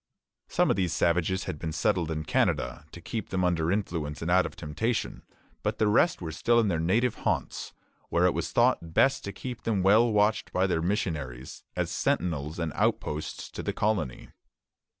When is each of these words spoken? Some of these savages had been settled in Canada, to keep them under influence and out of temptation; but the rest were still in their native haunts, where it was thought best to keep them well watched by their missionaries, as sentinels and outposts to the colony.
Some 0.47 0.71
of 0.71 0.75
these 0.75 0.93
savages 0.93 1.43
had 1.43 1.59
been 1.59 1.71
settled 1.71 2.09
in 2.09 2.23
Canada, 2.25 2.87
to 2.91 2.99
keep 3.01 3.29
them 3.29 3.43
under 3.43 3.71
influence 3.71 4.23
and 4.23 4.31
out 4.31 4.47
of 4.47 4.55
temptation; 4.55 5.21
but 5.61 5.77
the 5.77 5.87
rest 5.87 6.23
were 6.23 6.31
still 6.31 6.59
in 6.59 6.69
their 6.69 6.79
native 6.79 7.17
haunts, 7.17 7.73
where 8.09 8.25
it 8.25 8.33
was 8.33 8.51
thought 8.51 8.95
best 8.95 9.23
to 9.25 9.31
keep 9.31 9.61
them 9.61 9.83
well 9.83 10.11
watched 10.11 10.51
by 10.51 10.65
their 10.65 10.81
missionaries, 10.81 11.63
as 11.75 11.91
sentinels 11.91 12.57
and 12.57 12.73
outposts 12.73 13.51
to 13.51 13.61
the 13.61 13.73
colony. 13.73 14.29